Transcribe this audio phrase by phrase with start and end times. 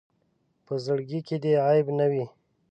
[0.65, 2.25] په زړۀ کې دې عیب نه وي.